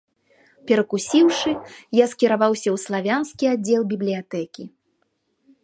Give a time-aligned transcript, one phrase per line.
[0.69, 1.51] Перакусіўшы,
[2.03, 4.63] я скіраваўся ў славянскі аддзел бібліятэкі.